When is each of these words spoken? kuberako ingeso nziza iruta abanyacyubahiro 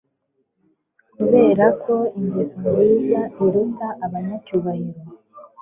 kuberako 1.15 1.95
ingeso 2.19 2.69
nziza 2.83 3.21
iruta 3.45 3.87
abanyacyubahiro 4.05 5.01